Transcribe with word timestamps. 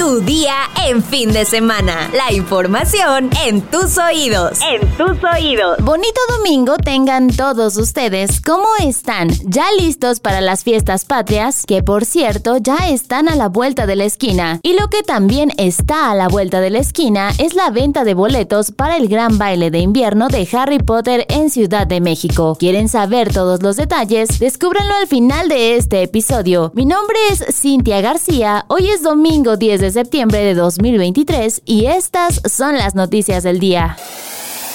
Tu 0.00 0.22
día 0.22 0.54
en 0.86 1.02
fin 1.02 1.30
de 1.30 1.44
semana. 1.44 2.10
La 2.14 2.32
información 2.32 3.28
en 3.44 3.60
tus 3.60 3.98
oídos. 3.98 4.58
En 4.62 4.80
tus 4.96 5.22
oídos. 5.22 5.76
Bonito 5.82 6.18
domingo 6.38 6.78
tengan 6.78 7.28
todos 7.28 7.76
ustedes. 7.76 8.40
¿Cómo 8.40 8.66
están? 8.82 9.28
¿Ya 9.44 9.66
listos 9.78 10.18
para 10.20 10.40
las 10.40 10.64
fiestas 10.64 11.04
patrias? 11.04 11.66
Que 11.66 11.82
por 11.82 12.06
cierto 12.06 12.56
ya 12.56 12.88
están 12.88 13.28
a 13.28 13.36
la 13.36 13.50
vuelta 13.50 13.84
de 13.84 13.96
la 13.96 14.06
esquina. 14.06 14.58
Y 14.62 14.72
lo 14.72 14.88
que 14.88 15.02
también 15.02 15.52
está 15.58 16.10
a 16.10 16.14
la 16.14 16.28
vuelta 16.28 16.62
de 16.62 16.70
la 16.70 16.78
esquina 16.78 17.32
es 17.36 17.52
la 17.52 17.68
venta 17.68 18.02
de 18.02 18.14
boletos 18.14 18.72
para 18.72 18.96
el 18.96 19.06
gran 19.06 19.36
baile 19.36 19.70
de 19.70 19.80
invierno 19.80 20.28
de 20.28 20.48
Harry 20.50 20.78
Potter 20.78 21.26
en 21.28 21.50
Ciudad 21.50 21.86
de 21.86 22.00
México. 22.00 22.56
¿Quieren 22.58 22.88
saber 22.88 23.34
todos 23.34 23.62
los 23.62 23.76
detalles? 23.76 24.38
Descúbranlo 24.38 24.94
al 24.94 25.08
final 25.08 25.50
de 25.50 25.76
este 25.76 26.02
episodio. 26.02 26.72
Mi 26.74 26.86
nombre 26.86 27.18
es 27.30 27.44
Cintia 27.54 28.00
García. 28.00 28.64
Hoy 28.68 28.88
es 28.88 29.02
domingo 29.02 29.58
10 29.58 29.80
de 29.82 29.89
septiembre 29.90 30.40
de 30.40 30.54
2023 30.54 31.62
y 31.64 31.86
estas 31.86 32.40
son 32.50 32.76
las 32.76 32.94
noticias 32.94 33.42
del 33.42 33.58
día. 33.60 33.96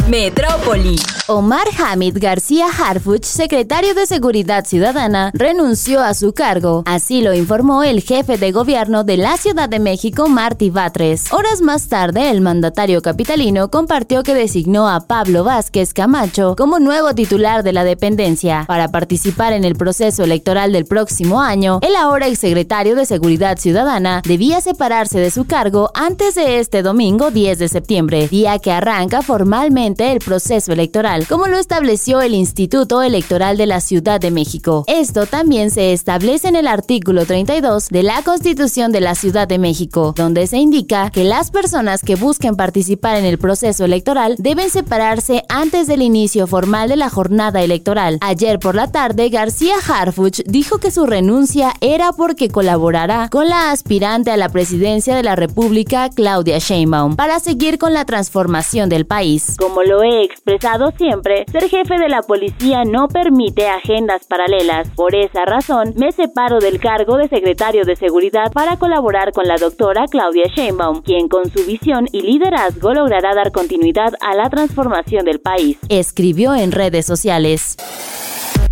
Metrópoli. 0.10 0.98
Omar 1.28 1.66
Hamid 1.80 2.20
García 2.20 2.68
Harfuch, 2.68 3.24
secretario 3.24 3.96
de 3.96 4.06
Seguridad 4.06 4.66
Ciudadana, 4.66 5.32
renunció 5.34 6.02
a 6.02 6.14
su 6.14 6.34
cargo. 6.34 6.84
Así 6.86 7.24
lo 7.24 7.34
informó 7.34 7.82
el 7.82 8.04
jefe 8.04 8.38
de 8.38 8.52
gobierno 8.52 9.04
de 9.04 9.18
la 9.18 9.36
Ciudad 9.38 9.68
de 9.68 9.80
México, 9.80 10.30
Martí 10.30 10.70
Batres. 10.70 11.34
Horas 11.34 11.64
más 11.64 11.88
tarde, 11.88 12.30
el 12.30 12.42
mandatario 12.42 13.02
capitalino 13.02 13.72
compartió 13.72 14.22
que 14.22 14.36
designó 14.36 14.88
a 14.88 15.08
Pablo 15.08 15.44
Vázquez 15.44 15.96
Camacho 15.96 16.56
como 16.56 16.78
nuevo 16.78 17.16
titular 17.16 17.64
de 17.64 17.74
la 17.74 17.84
dependencia. 17.84 18.66
Para 18.68 18.90
participar 18.90 19.54
en 19.54 19.64
el 19.64 19.76
proceso 19.76 20.24
electoral 20.24 20.72
del 20.72 20.86
próximo 20.86 21.42
año, 21.42 21.80
el 21.82 21.96
ahora 21.96 22.28
exsecretario 22.28 22.96
de 22.96 23.08
Seguridad 23.08 23.58
Ciudadana 23.58 24.22
debía 24.24 24.62
separarse 24.62 25.18
de 25.20 25.32
su 25.32 25.46
cargo 25.46 25.90
antes 25.96 26.36
de 26.36 26.60
este 26.60 26.84
domingo 26.84 27.32
10 27.32 27.58
de 27.58 27.68
septiembre, 27.68 28.28
día 28.28 28.60
que 28.60 28.72
arranca 28.72 29.24
formalmente 29.24 29.95
el 30.04 30.20
proceso 30.20 30.74
electoral, 30.74 31.28
como 31.28 31.48
lo 31.48 31.58
estableció 31.58 32.22
el 32.22 32.34
Instituto 32.34 33.02
Electoral 33.02 33.58
de 33.58 33.66
la 33.66 33.80
Ciudad 33.80 34.20
de 34.20 34.32
México. 34.32 34.84
Esto 34.88 35.26
también 35.26 35.72
se 35.72 35.94
establece 35.94 36.48
en 36.48 36.56
el 36.56 36.68
artículo 36.68 37.26
32 37.26 37.90
de 37.90 38.04
la 38.04 38.22
Constitución 38.24 38.92
de 38.92 39.02
la 39.02 39.16
Ciudad 39.16 39.48
de 39.48 39.58
México, 39.58 40.14
donde 40.16 40.48
se 40.48 40.58
indica 40.58 41.10
que 41.10 41.24
las 41.24 41.52
personas 41.52 42.02
que 42.02 42.16
busquen 42.16 42.56
participar 42.56 43.18
en 43.18 43.26
el 43.26 43.38
proceso 43.38 43.86
electoral 43.86 44.36
deben 44.38 44.70
separarse 44.70 45.44
antes 45.50 45.88
del 45.88 46.02
inicio 46.02 46.48
formal 46.48 46.90
de 46.90 46.98
la 46.98 47.10
jornada 47.10 47.62
electoral. 47.64 48.18
Ayer 48.22 48.60
por 48.60 48.76
la 48.76 48.92
tarde, 48.92 49.30
García 49.30 49.76
Harfuch 49.88 50.42
dijo 50.46 50.80
que 50.80 50.92
su 50.92 51.06
renuncia 51.06 51.74
era 51.82 52.12
porque 52.12 52.50
colaborará 52.50 53.30
con 53.30 53.50
la 53.50 53.72
aspirante 53.72 54.32
a 54.32 54.38
la 54.38 54.50
presidencia 54.50 55.16
de 55.16 55.24
la 55.24 55.36
República, 55.36 56.10
Claudia 56.10 56.60
Sheinbaum, 56.60 57.16
para 57.16 57.40
seguir 57.40 57.78
con 57.78 57.94
la 57.94 58.06
transformación 58.06 58.90
del 58.90 59.06
país. 59.06 59.56
Como 59.58 59.84
lo 59.86 60.04
he 60.04 60.24
expresado 60.24 60.92
siempre, 60.98 61.46
ser 61.52 61.70
jefe 61.70 61.98
de 61.98 62.10
la 62.10 62.22
policía 62.22 62.84
no 62.84 63.08
permite 63.08 63.68
agendas 63.68 64.26
paralelas. 64.28 64.90
Por 64.96 65.16
esa 65.16 65.46
razón, 65.46 65.94
me 65.96 66.12
separo 66.12 66.60
del 66.60 66.80
cargo 66.80 67.18
de 67.18 67.28
secretario 67.28 67.86
de 67.86 67.96
Seguridad 67.96 68.52
para 68.52 68.78
colaborar 68.78 69.32
con 69.32 69.48
la 69.48 69.58
doctora 69.58 70.06
Claudia 70.10 70.46
Sheinbaum, 70.48 71.02
quien 71.02 71.28
con 71.28 71.50
su 71.50 71.66
visión 71.66 72.08
y 72.12 72.22
liderazgo 72.22 72.94
logrará 72.94 73.34
dar 73.36 73.52
continuidad 73.52 74.14
a 74.22 74.36
la 74.36 74.50
transformación 74.50 75.26
del 75.26 75.40
país. 75.40 75.78
Escribió 75.90 76.56
en 76.56 76.72
redes 76.72 77.06
sociales. 77.06 77.78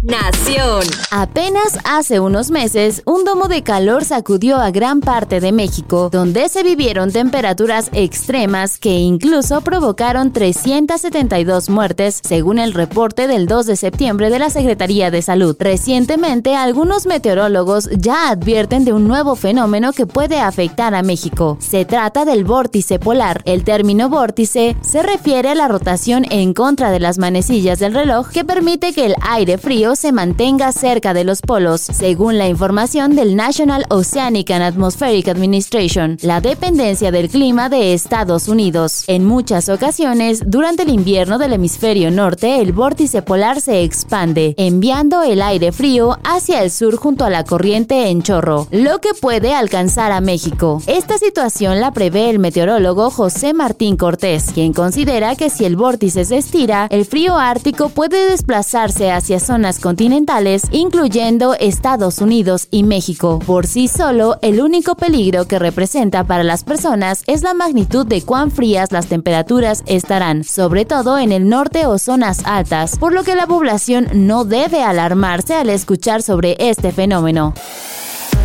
Nación. 0.04 0.84
Apenas 1.12 1.80
hace 1.86 2.20
unos 2.20 2.52
meses, 2.52 3.02
un 3.06 3.24
domo 3.24 3.48
de 3.48 3.64
calor 3.64 4.04
sacudió 4.04 4.58
a 4.58 4.70
gran 4.70 5.00
parte 5.00 5.40
de 5.40 5.54
México, 5.54 6.10
donde 6.12 6.50
se 6.50 6.62
vivieron 6.62 7.14
temperaturas 7.14 7.90
extremas 7.94 8.80
que 8.80 9.00
incluso 9.00 9.62
provocaron 9.62 10.34
372 10.34 11.70
muertes, 11.70 12.20
según 12.22 12.60
el 12.60 12.74
reporte 12.74 13.30
del 13.30 13.48
2 13.48 13.66
de 13.66 13.76
septiembre 13.78 14.30
de 14.30 14.40
la 14.40 14.50
Secretaría 14.50 15.10
de 15.10 15.22
Salud. 15.22 15.56
Recientemente, 15.58 16.54
algunos 16.54 17.06
meteorólogos 17.06 17.90
ya 17.98 18.30
advierten 18.30 18.84
de 18.84 18.92
un 18.92 19.08
nuevo 19.08 19.38
fenómeno 19.38 19.94
que 19.94 20.06
puede 20.06 20.42
afectar 20.42 20.96
a 20.96 21.02
México. 21.02 21.58
Se 21.62 21.86
trata 21.86 22.26
del 22.26 22.44
vórtice 22.44 23.00
polar. 23.00 23.42
El 23.46 23.64
término 23.64 24.10
vórtice 24.10 24.76
se 24.82 25.02
refiere 25.02 25.48
a 25.48 25.56
la 25.56 25.70
rotación 25.70 26.26
en 26.30 26.54
contra 26.54 26.92
de 26.92 27.00
las 27.00 27.20
manecillas 27.20 27.80
del 27.80 27.94
reloj 27.94 28.32
que 28.32 28.44
permite 28.44 28.92
que 28.92 29.06
el 29.06 29.16
aire 29.22 29.58
frío 29.58 29.93
se 29.96 30.12
mantenga 30.12 30.72
cerca 30.72 31.14
de 31.14 31.24
los 31.24 31.42
polos, 31.42 31.82
según 31.82 32.38
la 32.38 32.48
información 32.48 33.16
del 33.16 33.36
National 33.36 33.86
Oceanic 33.90 34.52
and 34.52 34.64
Atmospheric 34.64 35.28
Administration, 35.28 36.18
la 36.22 36.42
dependencia 36.42 37.12
del 37.12 37.30
clima 37.30 37.70
de 37.70 37.94
Estados 37.94 38.48
Unidos. 38.48 39.04
En 39.08 39.26
muchas 39.26 39.70
ocasiones, 39.70 40.44
durante 40.46 40.84
el 40.84 40.90
invierno 40.90 41.38
del 41.38 41.54
hemisferio 41.54 42.12
norte, 42.12 42.62
el 42.62 42.74
vórtice 42.74 43.22
polar 43.22 43.62
se 43.62 43.84
expande, 43.84 44.56
enviando 44.58 45.24
el 45.24 45.42
aire 45.42 45.72
frío 45.72 46.18
hacia 46.24 46.64
el 46.64 46.72
sur 46.72 46.96
junto 46.96 47.26
a 47.26 47.30
la 47.30 47.44
corriente 47.44 48.10
en 48.10 48.22
chorro, 48.22 48.68
lo 48.72 49.00
que 49.00 49.14
puede 49.14 49.54
alcanzar 49.54 50.12
a 50.12 50.22
México. 50.22 50.82
Esta 50.88 51.18
situación 51.18 51.80
la 51.80 51.92
prevé 51.92 52.30
el 52.30 52.40
meteorólogo 52.40 53.10
José 53.10 53.54
Martín 53.54 53.98
Cortés, 53.98 54.52
quien 54.54 54.74
considera 54.74 55.36
que 55.36 55.50
si 55.50 55.66
el 55.66 55.76
vórtice 55.76 56.26
se 56.26 56.38
estira, 56.38 56.88
el 56.90 57.06
frío 57.06 57.38
ártico 57.38 57.90
puede 57.90 58.30
desplazarse 58.30 59.12
hacia 59.12 59.40
zonas 59.40 59.80
continentales, 59.84 60.64
incluyendo 60.72 61.56
Estados 61.60 62.20
Unidos 62.20 62.70
y 62.72 62.84
México. 62.84 63.40
Por 63.46 63.68
sí 63.68 63.90
solo, 63.90 64.40
el 64.42 64.62
único 64.62 64.96
peligro 64.96 65.46
que 65.46 65.60
representa 65.60 66.24
para 66.24 66.44
las 66.44 66.64
personas 66.64 67.24
es 67.28 67.44
la 67.44 67.54
magnitud 67.54 68.08
de 68.08 68.22
cuán 68.22 68.50
frías 68.50 68.94
las 68.94 69.08
temperaturas 69.08 69.84
estarán, 69.86 70.46
sobre 70.46 70.86
todo 70.86 71.20
en 71.20 71.34
el 71.34 71.50
norte 71.50 71.86
o 71.86 72.00
zonas 72.00 72.44
altas, 72.46 72.98
por 72.98 73.14
lo 73.14 73.24
que 73.24 73.36
la 73.36 73.46
población 73.46 74.08
no 74.14 74.46
debe 74.46 74.82
alarmarse 74.82 75.54
al 75.54 75.70
escuchar 75.70 76.22
sobre 76.24 76.56
este 76.60 76.94
fenómeno. 76.94 77.54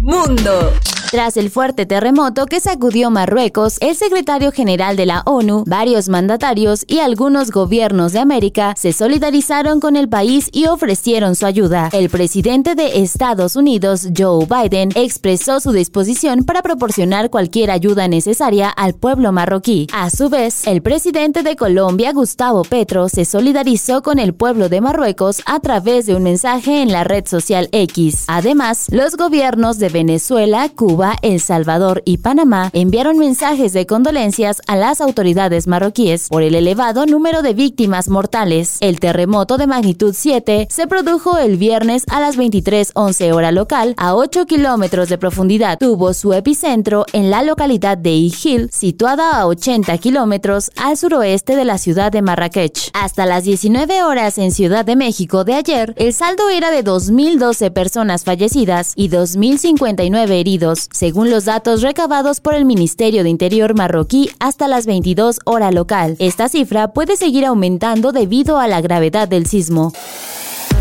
Mundo. 0.03 0.73
Tras 1.11 1.39
el 1.39 1.49
fuerte 1.49 1.87
terremoto 1.87 2.45
que 2.45 2.61
sacudió 2.61 3.11
Marruecos, 3.11 3.79
el 3.81 3.97
secretario 3.97 4.53
general 4.53 4.95
de 4.95 5.07
la 5.07 5.23
ONU, 5.25 5.65
varios 5.67 6.11
mandatarios 6.11 6.85
y 6.87 6.99
algunos 6.99 7.51
gobiernos 7.51 8.13
de 8.13 8.19
América 8.19 8.75
se 8.77 8.93
solidarizaron 8.93 9.81
con 9.81 9.97
el 9.97 10.11
país 10.11 10.51
y 10.53 10.67
ofrecieron 10.67 11.35
su 11.35 11.47
ayuda. 11.47 11.89
El 11.95 12.11
presidente 12.11 12.75
de 12.75 13.01
Estados 13.01 13.57
Unidos, 13.57 14.09
Joe 14.15 14.45
Biden, 14.45 14.91
expresó 14.97 15.61
su 15.61 15.73
disposición 15.73 16.45
para 16.45 16.61
proporcionar 16.61 17.31
cualquier 17.31 17.71
ayuda 17.71 18.07
necesaria 18.07 18.69
al 18.69 18.93
pueblo 18.93 19.33
marroquí. 19.33 19.87
A 19.95 20.11
su 20.11 20.29
vez, 20.29 20.67
el 20.67 20.83
presidente 20.83 21.43
de 21.43 21.57
Colombia, 21.57 22.13
Gustavo 22.13 22.65
Petro, 22.65 23.09
se 23.09 23.25
solidarizó 23.25 24.03
con 24.03 24.19
el 24.19 24.35
pueblo 24.35 24.69
de 24.69 24.83
Marruecos 24.83 25.41
a 25.47 25.59
través 25.61 26.05
de 26.05 26.17
un 26.17 26.25
mensaje 26.25 26.83
en 26.83 26.93
la 26.93 27.05
red 27.05 27.27
social 27.27 27.71
X. 27.73 28.25
Además, 28.27 28.89
los 28.91 29.17
gobiernos 29.17 29.79
de 29.79 29.89
Venezuela, 29.89 30.69
Cuba, 30.69 30.98
el 31.23 31.41
Salvador 31.41 32.03
y 32.05 32.19
Panamá 32.19 32.71
enviaron 32.73 33.19
mensajes 33.19 33.73
de 33.73 33.87
condolencias 33.87 34.61
a 34.67 34.75
las 34.75 35.01
autoridades 35.01 35.69
marroquíes 35.69 36.29
por 36.29 36.43
el 36.43 36.57
elevado 36.57 37.07
número 37.07 37.43
de 37.43 37.55
víctimas 37.55 38.09
mortales. 38.09 38.79
El 38.81 38.99
terremoto 38.99 39.59
de 39.59 39.69
magnitud 39.69 40.15
7 40.17 40.67
se 40.69 40.87
produjo 40.89 41.39
el 41.39 41.57
viernes 41.57 42.05
a 42.09 42.21
las 42.21 42.37
23:11 42.37 43.33
hora 43.33 43.53
local 43.53 43.95
a 43.97 44.17
8 44.17 44.47
kilómetros 44.47 45.09
de 45.09 45.19
profundidad. 45.19 45.79
Tuvo 45.79 46.13
su 46.15 46.33
epicentro 46.33 47.07
en 47.13 47.31
la 47.31 47.43
localidad 47.43 47.97
de 47.97 48.11
Ijil, 48.11 48.69
situada 48.73 49.39
a 49.39 49.47
80 49.47 49.97
kilómetros 49.99 50.73
al 50.77 50.97
suroeste 50.97 51.55
de 51.55 51.65
la 51.65 51.79
ciudad 51.79 52.11
de 52.11 52.23
Marrakech. 52.23 52.91
Hasta 52.93 53.25
las 53.25 53.45
19 53.45 54.03
horas 54.03 54.39
en 54.39 54.51
Ciudad 54.51 54.85
de 54.85 54.97
México 54.97 55.45
de 55.45 55.55
ayer, 55.55 55.95
el 55.97 56.13
saldo 56.13 56.49
era 56.49 56.73
de 56.73 56.83
2.012 56.83 57.71
personas 57.73 58.25
fallecidas 58.25 58.95
y 58.97 59.11
2.059 59.11 60.31
heridos, 60.31 60.88
según 60.91 61.31
los 61.31 61.45
datos 61.45 61.83
recabados 61.83 62.41
por 62.41 62.55
el 62.55 62.65
Ministerio 62.65 63.23
de 63.23 63.29
Interior 63.31 63.75
marroquí 63.75 64.31
hasta 64.39 64.69
las 64.69 64.87
22 64.87 65.41
hora 65.45 65.71
local. 65.71 66.17
Esta 66.19 66.49
cifra 66.49 66.89
puede 66.89 67.17
seguir 67.17 67.45
aumentando 67.45 68.13
debido 68.13 68.59
a 68.59 68.69
la 68.69 68.81
gravedad 68.81 69.29
del 69.29 69.47
sismo. 69.47 69.93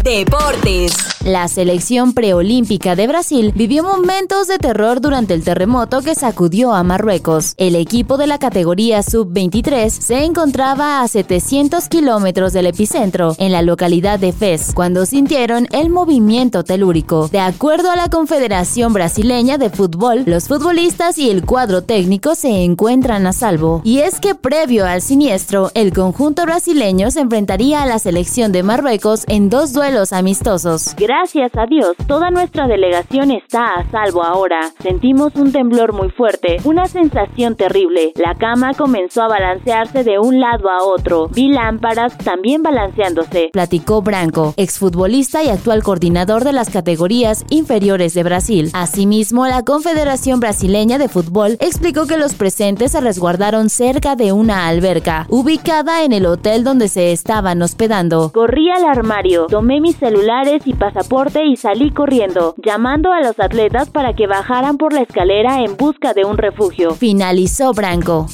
Deportes. 0.08 1.18
La 1.26 1.50
selección 1.50 2.14
preolímpica 2.14 2.96
de 2.96 3.06
Brasil 3.08 3.52
vivió 3.54 3.84
momentos 3.84 4.48
de 4.48 4.58
terror 4.58 5.02
durante 5.02 5.34
el 5.34 5.44
terremoto 5.44 6.02
que 6.02 6.16
sacudió 6.16 6.74
a 6.74 6.84
Marruecos. 6.84 7.54
El 7.58 7.76
equipo 7.76 8.16
de 8.16 8.28
la 8.28 8.40
categoría 8.40 9.04
sub-23 9.04 9.90
se 9.90 10.24
encontraba 10.24 11.02
a 11.02 11.08
700 11.10 11.90
kilómetros 11.90 12.54
del 12.54 12.68
epicentro, 12.68 13.36
en 13.40 13.52
la 13.52 13.62
localidad 13.62 14.20
de 14.20 14.32
Fez, 14.32 14.72
cuando 14.74 15.06
sintieron 15.06 15.68
el 15.72 15.90
movimiento 15.90 16.64
telúrico. 16.64 17.28
De 17.28 17.42
acuerdo 17.42 17.92
a 17.92 17.98
la 17.98 18.10
Confederación 18.10 18.94
Brasileña 18.94 19.58
de 19.58 19.70
Fútbol, 19.70 20.24
los 20.26 20.48
futbolistas 20.48 21.18
y 21.18 21.30
el 21.30 21.44
cuadro 21.44 21.84
técnico 21.84 22.36
se 22.36 22.64
encuentran 22.64 23.28
a 23.28 23.34
salvo. 23.34 23.82
Y 23.84 24.00
es 24.00 24.22
que 24.22 24.34
previo 24.34 24.86
al 24.86 25.02
siniestro, 25.02 25.72
el 25.74 25.92
conjunto 25.92 26.44
brasileño 26.44 27.12
se 27.12 27.20
enfrentaría 27.20 27.84
a 27.84 27.86
la 27.86 28.00
selección 28.00 28.54
de 28.54 28.64
Marruecos 28.64 29.26
en 29.28 29.50
dos 29.50 29.74
duelos 29.74 29.97
los 29.98 30.14
amistosos. 30.14 30.94
Gracias 30.96 31.52
a 31.58 31.66
Dios, 31.66 31.96
toda 32.08 32.30
nuestra 32.30 32.68
delegación 32.68 33.32
está 33.32 33.64
a 33.66 33.90
salvo 33.90 34.24
ahora. 34.24 34.60
Sentimos 34.80 35.36
un 35.36 35.52
temblor 35.52 35.92
muy 35.92 36.12
fuerte, 36.12 36.58
una 36.66 36.86
sensación 36.86 37.56
terrible. 37.56 38.12
La 38.16 38.36
cama 38.36 38.74
comenzó 38.78 39.24
a 39.24 39.28
balancearse 39.28 40.04
de 40.04 40.20
un 40.20 40.40
lado 40.40 40.70
a 40.70 40.84
otro. 40.84 41.30
Vi 41.30 41.50
lámparas 41.50 42.16
también 42.20 42.62
balanceándose. 42.62 43.50
Platicó 43.52 44.04
Branco, 44.04 44.54
exfutbolista 44.56 45.44
y 45.44 45.50
actual 45.50 45.82
coordinador 45.82 46.44
de 46.44 46.54
las 46.54 46.70
categorías 46.70 47.44
inferiores 47.50 48.14
de 48.14 48.22
Brasil. 48.24 48.70
Asimismo, 48.74 49.48
la 49.48 49.64
Confederación 49.64 50.40
Brasileña 50.40 51.00
de 51.00 51.10
Fútbol 51.10 51.58
explicó 51.60 52.06
que 52.06 52.18
los 52.18 52.36
presentes 52.36 52.92
se 52.92 53.02
resguardaron 53.02 53.72
cerca 53.72 54.16
de 54.16 54.32
una 54.32 54.68
alberca, 54.68 55.26
ubicada 55.30 56.04
en 56.04 56.14
el 56.14 56.28
hotel 56.28 56.64
donde 56.64 56.88
se 56.88 57.12
estaban 57.12 57.64
hospedando. 57.64 58.32
Corrí 58.32 58.70
al 58.70 58.86
armario, 58.86 59.48
tomé 59.48 59.82
mis 59.88 59.96
celulares 59.96 60.64
y 60.66 60.74
pasaporte 60.74 61.46
y 61.46 61.56
salí 61.56 61.92
corriendo, 61.92 62.56
llamando 62.58 63.14
a 63.14 63.22
los 63.22 63.40
atletas 63.40 63.90
para 63.90 64.14
que 64.14 64.28
bajaran 64.28 64.78
por 64.78 64.92
la 64.92 65.00
escalera 65.02 65.62
en 65.64 65.78
busca 65.78 66.14
de 66.14 66.26
un 66.26 66.38
refugio. 66.38 66.94
Finalizó 66.94 67.72
Branco. 67.72 68.28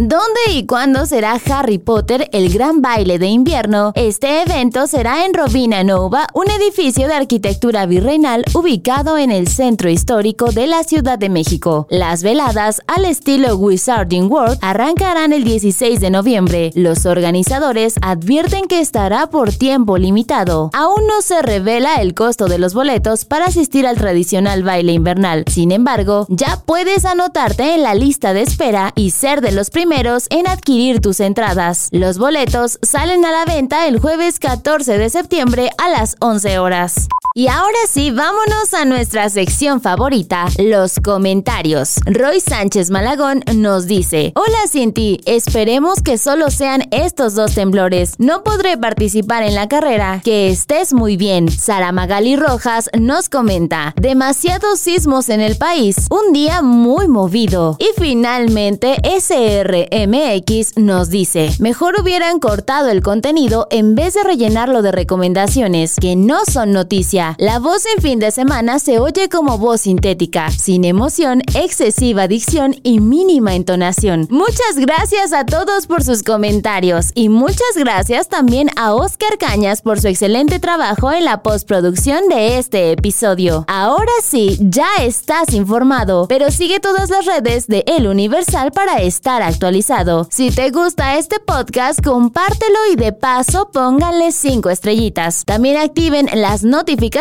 ¿Dónde 0.00 0.52
y 0.52 0.64
cuándo 0.64 1.06
será 1.06 1.40
Harry 1.50 1.78
Potter 1.78 2.28
el 2.30 2.52
gran 2.52 2.80
baile 2.80 3.18
de 3.18 3.26
invierno? 3.26 3.90
Este 3.96 4.42
evento 4.42 4.86
será 4.86 5.24
en 5.24 5.34
Robina 5.34 5.82
Nova, 5.82 6.28
un 6.34 6.48
edificio 6.48 7.08
de 7.08 7.14
arquitectura 7.14 7.84
virreinal 7.84 8.44
ubicado 8.54 9.18
en 9.18 9.32
el 9.32 9.48
centro 9.48 9.90
histórico 9.90 10.52
de 10.52 10.68
la 10.68 10.84
Ciudad 10.84 11.18
de 11.18 11.28
México. 11.28 11.88
Las 11.90 12.22
veladas, 12.22 12.80
al 12.86 13.06
estilo 13.06 13.56
Wizarding 13.56 14.30
World, 14.30 14.58
arrancarán 14.60 15.32
el 15.32 15.42
16 15.42 15.98
de 15.98 16.10
noviembre. 16.10 16.70
Los 16.76 17.04
organizadores 17.04 17.96
advierten 18.00 18.66
que 18.68 18.78
estará 18.78 19.30
por 19.30 19.52
tiempo 19.52 19.98
limitado. 19.98 20.70
Aún 20.74 21.08
no 21.08 21.22
se 21.22 21.42
revela 21.42 21.96
el 21.96 22.14
costo 22.14 22.46
de 22.46 22.60
los 22.60 22.72
boletos 22.72 23.24
para 23.24 23.46
asistir 23.46 23.84
al 23.84 23.96
tradicional 23.96 24.62
baile 24.62 24.92
invernal. 24.92 25.42
Sin 25.50 25.72
embargo, 25.72 26.26
ya 26.28 26.62
puedes 26.64 27.04
anotarte 27.04 27.74
en 27.74 27.82
la 27.82 27.96
lista 27.96 28.32
de 28.32 28.42
espera 28.42 28.92
y 28.94 29.10
ser 29.10 29.40
de 29.40 29.50
los 29.50 29.70
primeros 29.70 29.87
en 30.30 30.46
adquirir 30.46 31.00
tus 31.00 31.18
entradas. 31.18 31.88
Los 31.92 32.18
boletos 32.18 32.78
salen 32.82 33.24
a 33.24 33.32
la 33.32 33.44
venta 33.46 33.86
el 33.86 33.98
jueves 33.98 34.38
14 34.38 34.98
de 34.98 35.08
septiembre 35.08 35.70
a 35.78 35.88
las 35.88 36.16
11 36.20 36.58
horas. 36.58 37.08
Y 37.38 37.46
ahora 37.46 37.78
sí, 37.88 38.10
vámonos 38.10 38.74
a 38.74 38.84
nuestra 38.84 39.30
sección 39.30 39.80
favorita, 39.80 40.46
los 40.58 40.96
comentarios. 40.98 42.00
Roy 42.04 42.40
Sánchez 42.40 42.90
Malagón 42.90 43.44
nos 43.54 43.86
dice, 43.86 44.32
Hola 44.34 44.58
Cinti, 44.68 45.20
esperemos 45.24 46.02
que 46.02 46.18
solo 46.18 46.50
sean 46.50 46.88
estos 46.90 47.36
dos 47.36 47.54
temblores. 47.54 48.14
No 48.18 48.42
podré 48.42 48.76
participar 48.76 49.44
en 49.44 49.54
la 49.54 49.68
carrera. 49.68 50.20
Que 50.24 50.50
estés 50.50 50.92
muy 50.92 51.16
bien. 51.16 51.48
Sara 51.48 51.92
Magali 51.92 52.34
Rojas 52.34 52.90
nos 52.98 53.28
comenta, 53.28 53.94
demasiados 53.96 54.80
sismos 54.80 55.28
en 55.28 55.40
el 55.40 55.56
país, 55.56 56.08
un 56.10 56.32
día 56.32 56.60
muy 56.60 57.06
movido. 57.06 57.76
Y 57.78 57.86
finalmente, 58.00 58.96
SRMX 59.04 60.76
nos 60.76 61.08
dice, 61.08 61.52
mejor 61.60 62.00
hubieran 62.00 62.40
cortado 62.40 62.88
el 62.88 63.00
contenido 63.00 63.68
en 63.70 63.94
vez 63.94 64.14
de 64.14 64.24
rellenarlo 64.24 64.82
de 64.82 64.90
recomendaciones 64.90 65.94
que 66.00 66.16
no 66.16 66.40
son 66.44 66.72
noticias 66.72 67.27
la 67.36 67.58
voz 67.58 67.84
en 67.94 68.00
fin 68.00 68.18
de 68.18 68.30
semana 68.30 68.78
se 68.78 68.98
oye 68.98 69.28
como 69.28 69.58
voz 69.58 69.82
sintética, 69.82 70.50
sin 70.50 70.84
emoción, 70.84 71.42
excesiva 71.54 72.28
dicción 72.28 72.76
y 72.82 73.00
mínima 73.00 73.54
entonación. 73.54 74.28
Muchas 74.30 74.76
gracias 74.76 75.32
a 75.32 75.44
todos 75.44 75.86
por 75.86 76.02
sus 76.04 76.22
comentarios 76.22 77.10
y 77.14 77.28
muchas 77.28 77.74
gracias 77.76 78.28
también 78.28 78.70
a 78.76 78.94
Oscar 78.94 79.36
Cañas 79.38 79.82
por 79.82 80.00
su 80.00 80.08
excelente 80.08 80.60
trabajo 80.60 81.12
en 81.12 81.24
la 81.24 81.42
postproducción 81.42 82.28
de 82.28 82.58
este 82.58 82.92
episodio. 82.92 83.64
Ahora 83.68 84.12
sí, 84.22 84.56
ya 84.60 84.88
estás 85.00 85.52
informado, 85.52 86.26
pero 86.28 86.50
sigue 86.50 86.80
todas 86.80 87.10
las 87.10 87.26
redes 87.26 87.66
de 87.66 87.84
El 87.86 88.06
Universal 88.06 88.72
para 88.72 89.02
estar 89.02 89.42
actualizado. 89.42 90.28
Si 90.30 90.50
te 90.50 90.70
gusta 90.70 91.18
este 91.18 91.40
podcast, 91.40 92.02
compártelo 92.02 92.78
y 92.92 92.96
de 92.96 93.12
paso 93.12 93.70
pónganle 93.72 94.32
5 94.32 94.70
estrellitas. 94.70 95.44
También 95.44 95.76
activen 95.76 96.28
las 96.32 96.62
notificaciones 96.62 97.17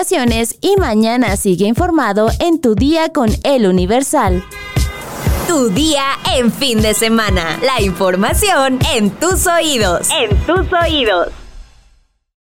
y 0.61 0.75
mañana 0.77 1.35
sigue 1.37 1.65
informado 1.65 2.29
en 2.39 2.61
tu 2.61 2.75
día 2.75 3.09
con 3.09 3.29
El 3.43 3.65
Universal. 3.65 4.45
Tu 5.47 5.69
día 5.69 6.03
en 6.35 6.51
fin 6.51 6.83
de 6.83 6.93
semana. 6.93 7.59
La 7.63 7.81
información 7.81 8.77
en 8.93 9.09
tus 9.09 9.47
oídos. 9.47 10.09
En 10.11 10.37
tus 10.45 10.71
oídos. 10.71 11.46